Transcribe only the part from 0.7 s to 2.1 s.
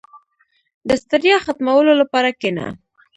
•د ستړیا ختمولو